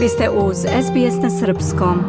Vi 0.00 0.08
ste 0.08 0.30
uz 0.30 0.56
SBS 0.56 1.22
na 1.22 1.30
Srpskom. 1.30 2.04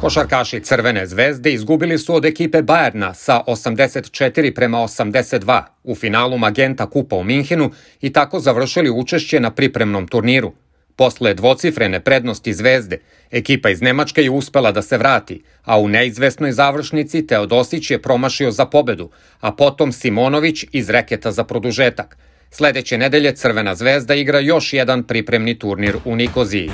Košarkaši 0.00 0.60
Crvene 0.60 1.06
zvezde 1.06 1.52
izgubili 1.52 1.98
su 1.98 2.14
od 2.14 2.24
ekipe 2.24 2.62
Bajerna 2.62 3.14
sa 3.14 3.40
84 3.46 4.54
prema 4.54 4.78
82 4.78 5.62
u 5.84 5.94
finalu 5.94 6.38
Magenta 6.38 6.90
Kupa 6.90 7.16
u 7.16 7.24
Minhenu 7.24 7.70
i 8.00 8.12
tako 8.12 8.40
završili 8.40 8.90
učešće 8.90 9.40
na 9.40 9.50
pripremnom 9.50 10.08
turniru. 10.08 10.52
Posle 10.96 11.34
dvocifrene 11.34 12.00
prednosti 12.00 12.54
Zvezde, 12.54 12.98
ekipa 13.30 13.70
iz 13.70 13.82
Nemačke 13.82 14.22
je 14.22 14.30
uspela 14.30 14.72
da 14.72 14.82
se 14.82 14.98
vrati, 14.98 15.42
a 15.64 15.80
u 15.80 15.88
neizvesnoj 15.88 16.52
završnici 16.52 17.26
Teodosić 17.26 17.90
je 17.90 18.02
promašio 18.02 18.50
za 18.50 18.66
pobedu, 18.66 19.10
a 19.40 19.52
potom 19.52 19.92
Simonović 19.92 20.64
iz 20.72 20.90
reketa 20.90 21.32
za 21.32 21.44
produžetak. 21.44 22.16
Sledeće 22.50 22.98
nedelje 22.98 23.34
Crvena 23.34 23.74
zvezda 23.74 24.14
igra 24.14 24.38
još 24.38 24.72
jedan 24.72 25.02
pripremni 25.02 25.58
turnir 25.58 25.96
u 26.04 26.16
Nikoziji. 26.16 26.70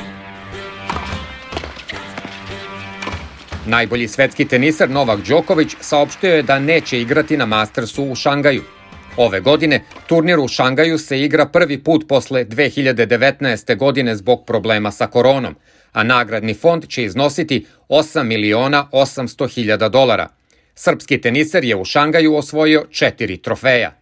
Najbolji 3.66 4.08
svetski 4.08 4.44
teniser 4.44 4.90
Novak 4.90 5.20
Đoković 5.28 5.76
saopštio 5.80 6.34
je 6.34 6.42
da 6.42 6.58
neće 6.58 7.00
igrati 7.00 7.36
na 7.36 7.46
Mastersu 7.46 8.04
u 8.04 8.14
Šangaju– 8.14 8.62
Ove 9.16 9.40
godine 9.40 9.82
turnir 10.06 10.38
u 10.38 10.48
Šangaju 10.48 10.98
se 10.98 11.20
igra 11.20 11.46
prvi 11.46 11.84
put 11.84 12.08
posle 12.08 12.44
2019. 12.44 13.76
godine 13.76 14.16
zbog 14.16 14.44
problema 14.46 14.90
sa 14.90 15.06
koronom, 15.06 15.56
a 15.92 16.02
nagradni 16.02 16.54
fond 16.54 16.88
će 16.88 17.04
iznositi 17.04 17.66
8 17.88 18.22
miliona 18.22 18.88
800 18.92 19.54
hiljada 19.54 19.88
dolara. 19.88 20.28
Srpski 20.74 21.20
teniser 21.20 21.64
je 21.64 21.76
u 21.76 21.84
Šangaju 21.84 22.34
osvojio 22.34 22.86
četiri 22.90 23.36
trofeja. 23.36 23.92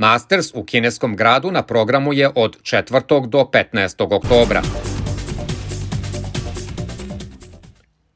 Masters 0.00 0.46
u 0.54 0.64
kineskom 0.64 1.16
gradu 1.16 1.50
na 1.50 1.62
programu 1.62 2.12
je 2.12 2.30
od 2.34 2.62
4. 2.62 3.28
do 3.28 3.38
15. 3.72 4.14
oktobra. 4.14 4.62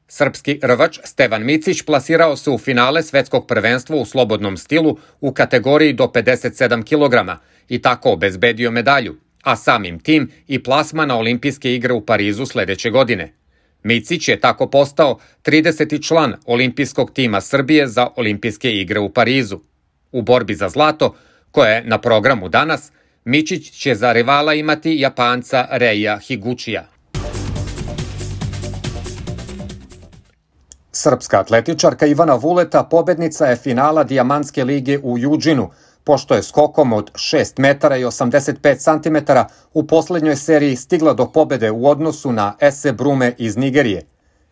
Srpski 0.07 0.59
rvač 0.63 0.99
Stevan 1.03 1.43
Micić 1.43 1.81
plasirao 1.81 2.37
se 2.37 2.49
u 2.49 2.57
finale 2.57 3.03
svetskog 3.03 3.47
prvenstva 3.47 3.95
u 3.95 4.05
slobodnom 4.05 4.57
stilu 4.57 4.97
u 5.21 5.31
kategoriji 5.31 5.93
do 5.93 6.03
57 6.03 6.83
kg 6.83 7.41
i 7.69 7.81
tako 7.81 8.11
obezbedio 8.11 8.71
medalju, 8.71 9.15
a 9.43 9.55
samim 9.55 9.99
tim 9.99 10.31
i 10.47 10.63
plasma 10.63 11.05
na 11.05 11.17
olimpijske 11.17 11.75
igre 11.75 11.93
u 11.93 12.05
Parizu 12.05 12.45
sledeće 12.45 12.89
godine. 12.89 13.33
Micić 13.83 14.27
je 14.27 14.39
tako 14.39 14.69
postao 14.69 15.19
30. 15.43 16.07
član 16.07 16.35
olimpijskog 16.45 17.11
tima 17.11 17.41
Srbije 17.41 17.87
za 17.87 18.07
olimpijske 18.15 18.71
igre 18.71 18.99
u 18.99 19.09
Parizu. 19.09 19.59
U 20.11 20.21
borbi 20.21 20.55
za 20.55 20.69
zlato, 20.69 21.15
koja 21.55 21.69
je 21.69 21.83
na 21.85 21.97
programu 21.97 22.49
danas, 22.49 22.91
Mičić 23.25 23.71
će 23.71 23.95
za 23.95 24.11
rivala 24.11 24.53
imati 24.53 24.95
Japanca 24.99 25.67
Reija 25.71 26.17
Higučija. 26.17 26.83
Srpska 30.91 31.39
atletičarka 31.39 32.05
Ivana 32.05 32.35
Vuleta 32.35 32.83
pobednica 32.83 33.45
je 33.45 33.55
finala 33.55 34.03
Dijamantske 34.03 34.63
lige 34.63 34.99
u 35.03 35.17
Juđinu, 35.17 35.69
pošto 36.03 36.35
je 36.35 36.43
skokom 36.43 36.93
od 36.93 37.11
6 37.11 37.59
metara 37.59 37.97
i 37.97 38.03
85 38.03 38.77
cm 38.77 39.31
u 39.73 39.87
poslednjoj 39.87 40.35
seriji 40.35 40.75
stigla 40.75 41.13
do 41.13 41.31
pobede 41.31 41.71
u 41.71 41.87
odnosu 41.87 42.31
na 42.31 42.55
Ese 42.59 42.93
Brume 42.93 43.33
iz 43.37 43.57
Nigerije. 43.57 44.05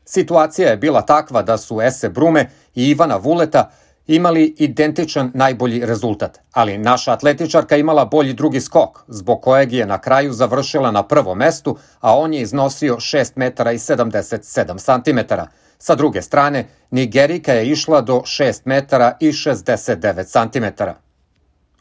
Situacija 0.05 0.69
je 0.69 0.77
bila 0.77 1.01
takva 1.01 1.41
da 1.41 1.57
su 1.57 1.81
Ese 1.81 2.09
Brume 2.09 2.49
i 2.75 2.89
Ivana 2.89 3.17
Vuleta 3.17 3.71
imali 4.07 4.55
identičan 4.57 5.31
najbolji 5.33 5.85
rezultat, 5.85 6.39
ali 6.51 6.77
naša 6.77 7.11
atletičarka 7.11 7.77
imala 7.77 8.05
bolji 8.05 8.33
drugi 8.33 8.61
skok, 8.61 9.03
zbog 9.07 9.41
kojeg 9.41 9.73
je 9.73 9.85
na 9.85 9.97
kraju 10.01 10.33
završila 10.33 10.91
na 10.91 11.03
prvom 11.03 11.37
mestu, 11.37 11.77
a 11.99 12.17
on 12.17 12.33
je 12.33 12.41
iznosio 12.41 12.95
6 12.95 13.31
metara 13.35 13.71
i 13.71 13.77
77 13.77 15.03
cm. 15.03 15.33
Sa 15.77 15.95
druge 15.95 16.21
strane, 16.21 16.67
Nigerika 16.91 17.53
je 17.53 17.69
išla 17.69 18.01
do 18.01 18.13
6 18.13 18.61
metara 18.65 19.17
i 19.19 19.27
69 19.27 20.49
cm. 20.49 20.83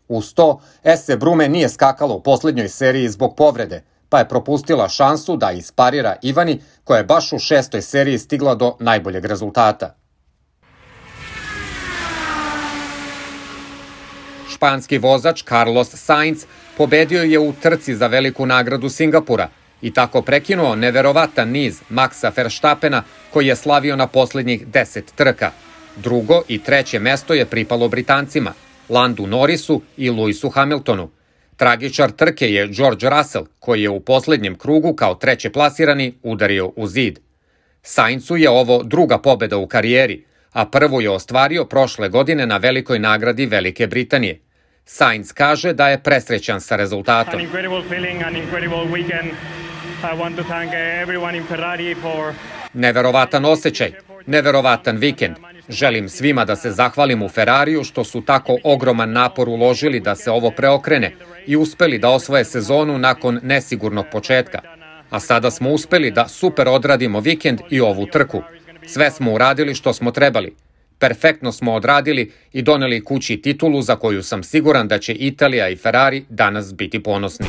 Uz 0.08 0.34
to, 0.34 0.60
Ese 0.84 1.16
Brume 1.16 1.48
nije 1.48 1.68
skakala 1.68 2.14
u 2.14 2.22
poslednjoj 2.22 2.68
seriji 2.68 3.08
zbog 3.08 3.36
povrede, 3.36 3.82
pa 4.08 4.18
je 4.18 4.28
propustila 4.28 4.88
šansu 4.88 5.36
da 5.36 5.50
isparira 5.50 6.16
Ivani, 6.22 6.60
koja 6.84 6.98
je 6.98 7.04
baš 7.04 7.32
u 7.32 7.38
šestoj 7.38 7.82
seriji 7.82 8.18
stigla 8.18 8.54
do 8.54 8.76
najboljeg 8.80 9.24
rezultata. 9.24 10.01
Španski 14.62 14.98
vozač 14.98 15.42
Carlos 15.42 15.88
Sainz 15.90 16.44
pobedio 16.76 17.22
je 17.22 17.38
u 17.38 17.52
trci 17.62 17.94
za 17.94 18.06
veliku 18.06 18.46
nagradu 18.46 18.88
Singapura– 18.88 19.48
i 19.82 19.90
tako 19.90 20.22
prekinuo 20.22 20.74
neverovatan 20.76 21.50
niz 21.50 21.80
Maxa 21.90 22.30
Verstappena 22.36 23.02
koji 23.30 23.46
je 23.46 23.56
slavio 23.56 23.96
na 23.96 24.06
poslednjih 24.06 24.66
10 24.66 25.02
trka. 25.14 25.50
Drugo 25.96 26.42
i 26.48 26.58
treće 26.58 26.98
mesto 26.98 27.34
je 27.34 27.46
pripalo 27.46 27.88
Britancima, 27.88 28.52
Landu 28.88 29.26
Norrisu 29.26 29.82
i 29.96 30.10
Lewisu 30.10 30.52
Hamiltonu. 30.52 31.10
Tragičar 31.56 32.10
trke 32.10 32.52
je 32.52 32.68
George 32.68 33.08
Russell, 33.08 33.46
koji 33.58 33.82
je 33.82 33.90
u 33.90 34.00
poslednjem 34.00 34.58
krugu 34.58 34.94
kao 34.94 35.14
treće 35.14 35.50
plasirani 35.50 36.14
udario 36.22 36.72
u 36.76 36.86
zid. 36.86 37.18
Saincu 37.82 38.36
je 38.36 38.50
ovo 38.50 38.82
druga 38.82 39.18
pobeda 39.18 39.56
u 39.56 39.66
karijeri, 39.66 40.24
a 40.52 40.66
prvu 40.66 41.00
je 41.00 41.10
ostvario 41.10 41.64
prošle 41.64 42.08
godine 42.08 42.46
na 42.46 42.56
velikoj 42.56 42.98
nagradi 42.98 43.46
Velike 43.46 43.86
Britanije. 43.86 44.40
Sainz 44.84 45.32
kaže 45.32 45.72
da 45.72 45.88
je 45.88 46.02
presrećan 46.02 46.60
sa 46.60 46.76
rezultatom. 46.76 47.40
Neverovatan 52.74 53.44
osjećaj, 53.44 53.92
neverovatan 54.26 54.96
vikend. 54.96 55.36
Želim 55.68 56.08
svima 56.08 56.44
da 56.44 56.56
se 56.56 56.70
zahvalim 56.70 57.22
u 57.22 57.28
Ferrariju 57.28 57.84
što 57.84 58.04
su 58.04 58.20
tako 58.20 58.56
ogroman 58.64 59.12
napor 59.12 59.48
uložili 59.48 60.00
da 60.00 60.14
se 60.14 60.30
ovo 60.30 60.50
preokrene 60.50 61.14
i 61.46 61.56
uspeli 61.56 61.98
da 61.98 62.08
osvoje 62.08 62.44
sezonu 62.44 62.98
nakon 62.98 63.40
nesigurnog 63.42 64.06
početka. 64.12 64.60
A 65.10 65.20
sada 65.20 65.50
smo 65.50 65.70
uspeli 65.70 66.10
da 66.10 66.28
super 66.28 66.68
odradimo 66.68 67.20
vikend 67.20 67.60
i 67.70 67.80
ovu 67.80 68.06
trku. 68.06 68.42
Sve 68.86 69.10
smo 69.10 69.32
uradili 69.32 69.74
što 69.74 69.92
smo 69.92 70.10
trebali. 70.10 70.54
Perfektno 71.02 71.52
smo 71.52 71.72
odradili 71.72 72.32
i 72.52 72.62
doneli 72.62 73.04
kući 73.04 73.42
titulu 73.42 73.82
za 73.82 73.96
koju 73.96 74.22
sam 74.22 74.42
siguran 74.42 74.88
da 74.88 74.98
će 74.98 75.14
Italija 75.14 75.68
i 75.68 75.76
Ferrari 75.76 76.24
danas 76.28 76.74
biti 76.74 77.02
ponosni. 77.02 77.46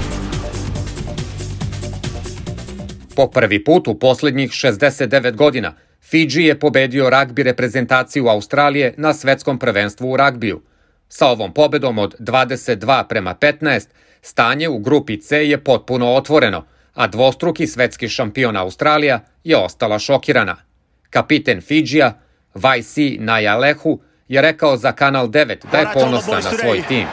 Po 3.16 3.28
prvi 3.28 3.64
put 3.64 3.88
u 3.88 4.00
poslednjih 4.00 4.50
69 4.50 5.36
godina 5.36 5.74
Fidži 6.02 6.44
je 6.44 6.60
pobedio 6.60 7.10
ragbi 7.10 7.44
reprezentaciju 7.44 8.28
Australije 8.28 8.94
na 8.98 9.14
svetskom 9.14 9.60
prvenstvu 9.60 10.12
u 10.12 10.18
ragbiju. 10.18 10.62
Sa 11.10 11.28
ovom 11.28 11.54
pobedom 11.54 11.98
od 11.98 12.16
22 12.20 13.08
prema 13.08 13.36
15, 13.36 13.88
stanje 14.22 14.70
u 14.70 14.78
grupi 14.78 15.22
C 15.22 15.50
je 15.50 15.64
potpuno 15.64 16.14
otvoreno, 16.14 16.66
a 16.94 17.08
dvostruki 17.08 17.68
svetski 17.68 18.10
šampion 18.10 18.58
Australija 18.58 19.20
je 19.44 19.58
ostala 19.58 20.00
šokirana. 20.00 20.56
Kapiten 21.10 21.62
Fidžija, 21.62 22.23
Vajsi 22.54 23.18
Najalehu, 23.22 24.00
je 24.28 24.42
rekao 24.42 24.78
za 24.78 24.92
Kanal 24.92 25.28
9 25.28 25.56
da 25.72 25.78
je 25.78 25.88
ponosan 25.94 26.36
na 26.36 26.42
svoj 26.42 26.84
tim. 26.88 27.08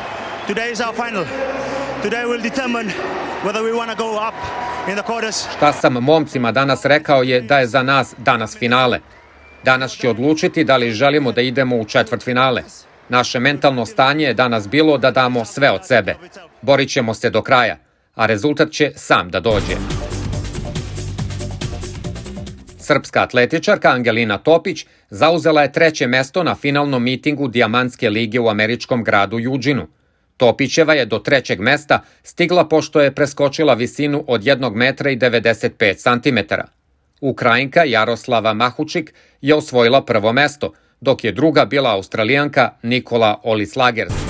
Šta 5.56 5.72
sam 5.72 5.92
momcima 5.92 6.52
danas 6.52 6.84
rekao 6.84 7.22
je 7.22 7.40
da 7.40 7.58
je 7.58 7.66
za 7.66 7.82
nas 7.82 8.14
danas 8.18 8.56
finale. 8.56 9.00
Danas 9.64 9.92
će 9.92 10.08
odlučiti 10.08 10.64
da 10.64 10.76
li 10.76 10.90
želimo 10.90 11.32
da 11.32 11.40
idemo 11.40 11.76
u 11.76 11.84
četvrt 11.84 12.22
finale. 12.24 12.62
Naše 13.08 13.40
mentalno 13.40 13.86
stanje 13.86 14.24
je 14.24 14.34
danas 14.34 14.68
bilo 14.68 14.98
da 14.98 15.10
damo 15.10 15.44
sve 15.44 15.70
od 15.70 15.86
sebe. 15.86 16.16
Borit 16.62 16.90
ćemo 16.90 17.14
se 17.14 17.30
do 17.30 17.42
kraja, 17.42 17.76
a 18.14 18.26
rezultat 18.26 18.70
će 18.70 18.92
sam 18.96 19.30
da 19.30 19.40
dođe. 19.40 20.09
Srpska 22.90 23.22
atletičarka 23.22 23.88
Angelina 23.88 24.38
Topić 24.38 24.86
zauzela 25.10 25.62
je 25.62 25.72
treće 25.72 26.06
mesto 26.06 26.42
na 26.42 26.54
finalnom 26.54 27.02
mitingu 27.02 27.48
Dijamantske 27.48 28.10
lige 28.10 28.40
u 28.40 28.48
američkom 28.48 29.04
gradu 29.04 29.38
Juđinu– 29.38 29.86
Topićeva 30.40 30.94
je 30.94 31.06
do 31.06 31.18
trećeg 31.18 31.60
mesta 31.60 32.00
stigla 32.22 32.68
pošto 32.68 33.00
je 33.00 33.14
preskočila 33.14 33.74
visinu 33.74 34.24
od 34.26 34.42
1 34.42 34.74
metra 34.74 35.10
i 35.10 35.16
95 35.16 35.96
centimetara. 35.96 36.66
Ukrajinka 37.20 37.84
Jaroslava 37.84 38.54
Mahučik 38.54 39.14
je 39.40 39.54
osvojila 39.54 40.04
prvo 40.04 40.32
mesto, 40.32 40.72
dok 41.00 41.24
je 41.24 41.32
druga 41.32 41.64
bila 41.64 41.94
australijanka 41.94 42.70
Nikola 42.82 43.40
Olislagers. 43.42 44.29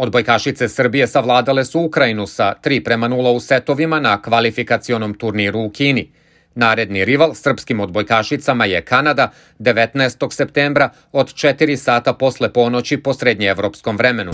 Odbojkašice 0.00 0.68
Srbije 0.68 1.06
savladale 1.06 1.64
su 1.64 1.80
Ukrajinu 1.80 2.26
sa 2.26 2.54
3 2.62 2.84
prema 2.84 3.08
0 3.08 3.36
u 3.36 3.40
setovima 3.40 4.00
na 4.00 4.22
kvalifikacionom 4.22 5.14
turniru 5.14 5.60
u 5.60 5.70
Kini– 5.70 6.10
Naredni 6.54 7.04
rival 7.04 7.34
srpskim 7.34 7.80
odbojkašicama 7.80 8.64
je 8.64 8.82
Kanada 8.82 9.30
19. 9.58 10.32
septembra 10.32 10.90
od 11.12 11.26
4 11.26 11.76
sata 11.76 12.12
posle 12.12 12.52
ponoći 12.52 12.96
po 12.96 13.14
srednjeevropskom 13.14 13.96
vremenu. 13.96 14.32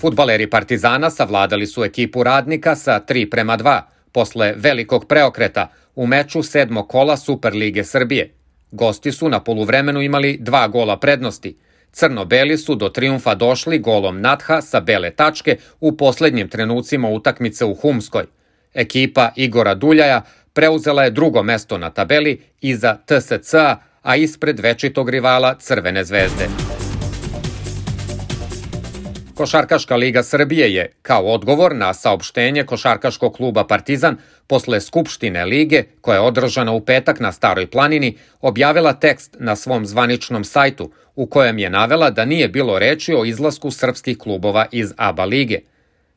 Futbaleri 0.00 0.50
Partizana 0.50 1.10
savladali 1.10 1.66
su 1.66 1.84
ekipu 1.84 2.22
radnika 2.22 2.76
sa 2.76 3.00
3 3.08 3.30
prema 3.30 3.58
2 3.58 3.80
posle 4.12 4.54
velikog 4.56 5.08
preokreta 5.08 5.68
u 5.94 6.06
meču 6.06 6.42
sedmog 6.42 6.88
kola 6.88 7.16
Superlige 7.16 7.84
Srbije. 7.84 8.34
Gosti 8.70 9.12
su 9.12 9.28
na 9.28 9.40
poluvremenu 9.40 10.02
imali 10.02 10.38
dva 10.40 10.68
gola 10.68 10.96
prednosti. 10.96 11.56
Crno-beli 11.92 12.58
su 12.58 12.74
do 12.74 12.88
triumfa 12.88 13.34
došli 13.34 13.78
golom 13.78 14.20
Natha 14.20 14.62
sa 14.62 14.80
bele 14.80 15.10
tačke 15.10 15.56
u 15.80 15.96
poslednjim 15.96 16.48
trenucima 16.48 17.08
utakmice 17.08 17.64
u 17.64 17.74
Humskoj. 17.74 18.24
Ekipa 18.74 19.30
Igora 19.36 19.74
Duljaja 19.74 20.22
preuzela 20.52 21.04
je 21.04 21.10
drugo 21.10 21.42
mesto 21.42 21.78
na 21.78 21.90
tabeli 21.90 22.40
iza 22.60 22.96
TSC-a, 23.06 23.76
a 24.02 24.16
ispred 24.16 24.60
večitog 24.60 25.10
rivala 25.10 25.54
Crvene 25.54 26.04
zvezde. 26.04 26.48
Košarkaška 29.34 29.96
liga 29.96 30.22
Srbije 30.22 30.74
je, 30.74 30.92
kao 31.02 31.26
odgovor 31.26 31.74
na 31.76 31.94
saopštenje 31.94 32.64
Košarkaškog 32.64 33.36
kluba 33.36 33.64
Partizan, 33.66 34.16
posle 34.52 34.80
Skupštine 34.80 35.44
lige, 35.44 35.82
koja 36.00 36.16
je 36.16 36.20
održana 36.20 36.72
u 36.72 36.80
petak 36.80 37.20
na 37.20 37.32
Staroj 37.32 37.66
planini, 37.66 38.16
objavila 38.40 38.92
tekst 38.92 39.36
na 39.40 39.56
svom 39.56 39.86
zvaničnom 39.86 40.44
sajtu, 40.44 40.90
u 41.16 41.26
kojem 41.26 41.58
je 41.58 41.70
navela 41.70 42.10
da 42.10 42.24
nije 42.24 42.48
bilo 42.48 42.78
reči 42.78 43.14
o 43.14 43.24
izlasku 43.24 43.70
srpskih 43.70 44.18
klubova 44.18 44.66
iz 44.72 44.92
ABA 44.96 45.24
lige– 45.24 45.58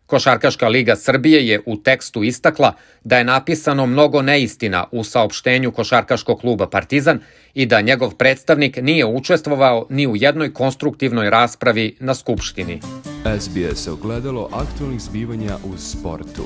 Košarkaška 0.05 0.67
liga 0.67 0.95
Srbije 0.95 1.47
je 1.47 1.61
u 1.65 1.77
tekstu 1.77 2.23
istakla 2.23 2.73
da 3.03 3.17
je 3.17 3.23
napisano 3.23 3.85
mnogo 3.85 4.21
neistina 4.21 4.85
u 4.91 5.03
saopštenju 5.03 5.71
Košarkaškog 5.71 6.39
kluba 6.39 6.69
Partizan 6.69 7.19
i 7.53 7.65
da 7.65 7.81
njegov 7.81 8.15
predstavnik 8.15 8.77
nije 8.81 9.05
učestvovao 9.05 9.87
ni 9.89 10.07
u 10.07 10.15
jednoj 10.15 10.53
konstruktivnoj 10.53 11.29
raspravi 11.29 11.95
na 11.99 12.15
Skupštini. 12.15 12.79
SBS 13.39 13.87
ogledalo 13.87 14.49
aktualnih 14.53 15.01
zbivanja 15.01 15.57
u 15.63 15.77
sportu. 15.77 16.45